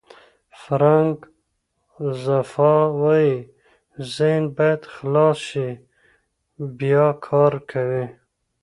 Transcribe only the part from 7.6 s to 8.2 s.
کوي.